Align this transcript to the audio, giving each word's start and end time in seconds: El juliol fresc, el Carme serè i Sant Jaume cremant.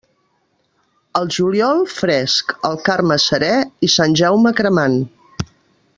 El 1.19 1.29
juliol 1.35 1.83
fresc, 1.97 2.55
el 2.71 2.79
Carme 2.89 3.19
serè 3.27 3.53
i 3.89 3.93
Sant 3.97 4.19
Jaume 4.23 4.59
cremant. 4.63 4.99